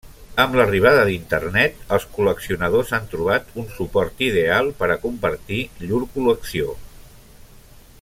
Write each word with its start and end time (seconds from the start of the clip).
Amb 0.43 0.55
l'arribada 0.59 1.01
d'internet, 1.09 1.75
els 1.97 2.07
col·leccionadors 2.15 2.95
han 2.99 3.05
trobat 3.13 3.53
un 3.65 3.69
suport 3.77 4.27
ideal 4.31 4.73
per 4.81 4.93
a 4.95 4.99
compartir 5.07 5.63
llur 5.91 6.05
col·lecció. 6.17 6.79